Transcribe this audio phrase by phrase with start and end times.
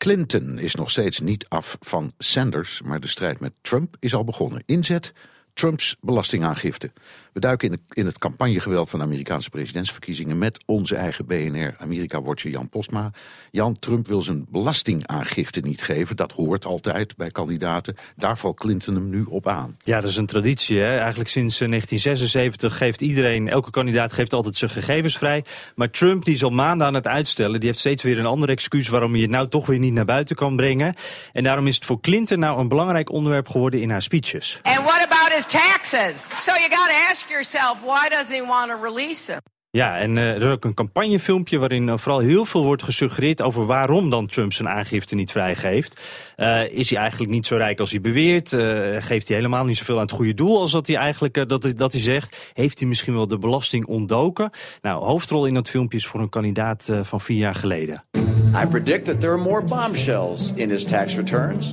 [0.00, 4.24] Clinton is nog steeds niet af van Sanders, maar de strijd met Trump is al
[4.24, 4.62] begonnen.
[4.66, 5.12] Inzet
[5.60, 6.90] Trumps belastingaangifte.
[7.32, 12.50] We duiken in, in het campagnegeweld van de Amerikaanse presidentsverkiezingen met onze eigen BNR Amerika-watcher
[12.50, 13.10] Jan Postma.
[13.50, 16.16] Jan, Trump wil zijn belastingaangifte niet geven.
[16.16, 17.96] Dat hoort altijd bij kandidaten.
[18.16, 19.76] Daar valt Clinton hem nu op aan.
[19.84, 20.78] Ja, dat is een traditie.
[20.78, 20.96] Hè?
[20.96, 25.44] Eigenlijk sinds 1976 geeft iedereen, elke kandidaat geeft altijd zijn gegevens vrij.
[25.74, 27.60] Maar Trump die is al maanden aan het uitstellen.
[27.60, 30.04] Die heeft steeds weer een ander excuus waarom hij het nou toch weer niet naar
[30.04, 30.94] buiten kan brengen.
[31.32, 34.60] En daarom is het voor Clinton nou een belangrijk onderwerp geworden in haar speeches.
[35.40, 36.44] His taxes?
[36.44, 39.40] So you got to ask yourself, why doesn't he want to release them?
[39.72, 43.42] Ja, en uh, er is ook een campagnefilmpje waarin uh, vooral heel veel wordt gesuggereerd
[43.42, 46.00] over waarom dan Trump zijn aangifte niet vrijgeeft.
[46.36, 48.48] Uh, is hij eigenlijk niet zo rijk als hij beweert?
[49.04, 51.92] geeft hij helemaal niet zoveel aan het goede doel als dat hij eigenlijk dat, dat
[51.92, 52.50] hij zegt?
[52.52, 54.50] Heeft hij misschien wel de belasting ontdoken?
[54.80, 58.04] Nou, hoofdrol in dat filmpje is voor een kandidaat van vier jaar geleden.
[58.62, 61.72] I predict that there are more bombshells in his tax returns.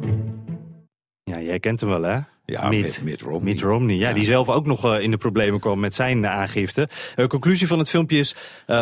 [1.24, 2.20] Ja, jij kent hem wel, hè?
[2.50, 3.54] Ja, Mitt, Mitt Romney.
[3.54, 6.24] Mitt Romney, ja, ja, die zelf ook nog uh, in de problemen kwam met zijn
[6.24, 6.90] uh, aangifte.
[7.16, 8.36] De uh, conclusie van het filmpje is...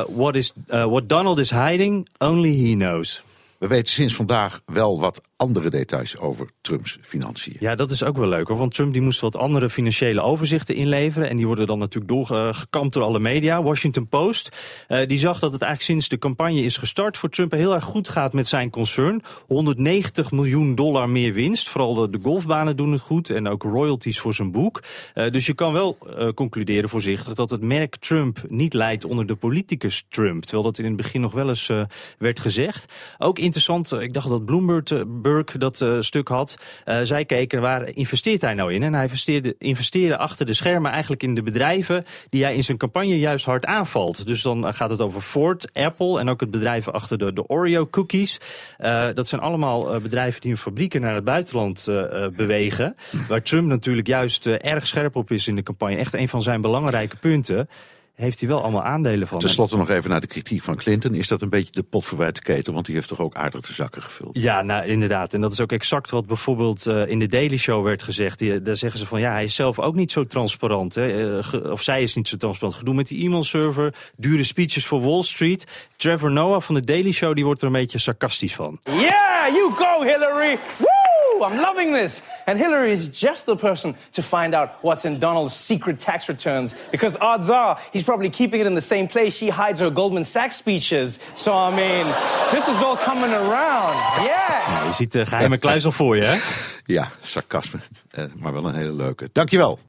[0.08, 3.24] what, is what Donald is hiding, only he knows.
[3.59, 7.56] We weten sinds vandaag wel wat andere details over Trumps financiën.
[7.59, 8.58] Ja, dat is ook wel leuk hoor.
[8.58, 11.30] Want Trump die moest wat andere financiële overzichten inleveren.
[11.30, 13.64] En die worden dan natuurlijk doorgekampt door alle media.
[13.64, 14.50] Washington Post
[14.88, 17.84] uh, die zag dat het eigenlijk sinds de campagne is gestart voor Trump heel erg
[17.84, 19.22] goed gaat met zijn concern.
[19.47, 21.69] 190 miljoen dollar meer winst.
[21.69, 23.30] Vooral de, golfbanen doen het goed.
[23.30, 24.84] En ook royalties voor zijn boek.
[25.16, 25.97] Uh, dus je kan wel
[26.35, 30.44] concluderen voorzichtig dat het merk Trump niet leidt onder de politicus Trump.
[30.44, 31.72] Terwijl dat in het begin nog wel eens
[32.18, 32.94] werd gezegd.
[33.18, 36.57] Ook interessant, ik dacht dat Bloomberg Burke dat uh, stuk had.
[36.85, 38.83] Uh, zij keken waar investeert hij nou in?
[38.83, 42.78] En hij investeerde, investeerde achter de schermen eigenlijk in de bedrijven die hij in zijn
[42.78, 44.28] campagne juist hard aanvalt.
[44.28, 47.88] Dus dan gaat het over Ford, Apple en ook het bedrijf achter de, de Oreo
[47.88, 48.39] cookies.
[48.79, 51.88] Uh, dat zijn allemaal bedrijven die hun fabrieken naar het buitenland
[52.35, 52.95] bewegen.
[53.27, 55.95] Waar Trump natuurlijk juist erg scherp op is in de campagne.
[55.95, 57.67] Echt een van zijn belangrijke punten
[58.16, 59.40] heeft hij wel allemaal aandelen van.
[59.40, 61.14] Ten slotte nog even naar de kritiek van Clinton.
[61.14, 62.74] Is dat een beetje de pot verwijt keten?
[62.74, 64.38] Want die heeft toch ook aardig de zakken gevuld?
[64.42, 65.34] Ja, nou inderdaad.
[65.34, 68.40] En dat is ook exact wat bijvoorbeeld uh, in de Daily Show werd gezegd.
[68.40, 70.96] Die, daar zeggen ze van ja, hij is zelf ook niet zo transparant.
[70.96, 71.38] Hè.
[71.38, 72.78] Uh, of zij is niet zo transparant.
[72.78, 75.88] Gedoe met die e-mailserver, dure speeches voor Wall Street.
[75.96, 78.80] Trevor Noah van de Daily Show die wordt er een beetje sarcastisch van.
[78.84, 80.58] Yeah, you go Hillary!
[80.78, 80.94] Woo!
[81.44, 82.22] I'm loving this!
[82.47, 86.75] And Hillary is just the person to find out what's in Donald's secret tax returns.
[86.91, 90.25] Because odds are he's probably keeping it in the same place she hides her Goldman
[90.25, 91.19] Sachs speeches.
[91.35, 92.06] So, I mean,
[92.51, 93.95] this is all coming around.
[94.25, 94.74] Yeah.
[94.74, 96.38] Nou, je ziet de geheime kluis al voor je, hè?
[96.85, 97.79] Ja, sarcasme.
[98.19, 99.29] Uh, maar wel een hele leuke.
[99.31, 99.79] Dankjewel.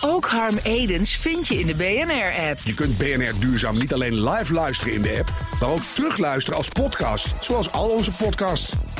[0.00, 2.58] Ook Harm Edens vind je in de BNR-app.
[2.64, 6.68] Je kunt BNR Duurzaam niet alleen live luisteren in de app, maar ook terugluisteren als
[6.68, 8.74] podcast, zoals al onze podcasts.